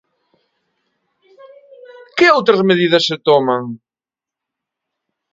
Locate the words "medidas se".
2.69-3.17